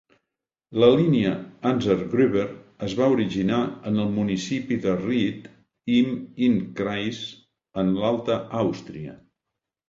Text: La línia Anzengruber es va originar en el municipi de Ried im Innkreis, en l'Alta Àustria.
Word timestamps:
La 0.83 0.87
línia 0.99 1.33
Anzengruber 1.71 2.45
es 2.87 2.95
va 3.01 3.09
originar 3.17 3.59
en 3.91 3.99
el 4.05 4.09
municipi 4.15 4.79
de 4.87 4.95
Ried 5.03 5.45
im 5.99 6.17
Innkreis, 6.49 7.21
en 7.83 7.93
l'Alta 8.01 8.41
Àustria. 8.65 9.15